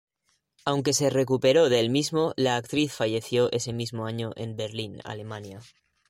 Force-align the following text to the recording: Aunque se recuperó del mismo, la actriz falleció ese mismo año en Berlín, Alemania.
Aunque 0.65 0.93
se 0.93 1.11
recuperó 1.11 1.69
del 1.69 1.91
mismo, 1.91 2.33
la 2.35 2.55
actriz 2.55 2.91
falleció 2.91 3.51
ese 3.51 3.71
mismo 3.71 4.07
año 4.07 4.31
en 4.35 4.55
Berlín, 4.55 4.97
Alemania. 5.03 5.61